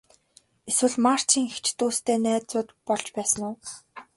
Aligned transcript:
Эсвэл 0.69 0.95
Марчийн 1.05 1.45
эгч 1.51 1.65
дүүстэй 1.77 2.17
найзууд 2.23 2.69
болж 2.87 3.07
байсан 3.15 3.41
уу? 3.49 3.55